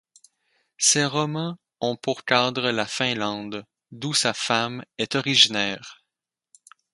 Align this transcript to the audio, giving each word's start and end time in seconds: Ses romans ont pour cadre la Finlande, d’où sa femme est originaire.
Ses 0.79 1.05
romans 1.05 1.59
ont 1.79 1.95
pour 1.95 2.25
cadre 2.25 2.71
la 2.71 2.87
Finlande, 2.87 3.67
d’où 3.91 4.15
sa 4.15 4.33
femme 4.33 4.83
est 4.97 5.13
originaire. 5.13 6.01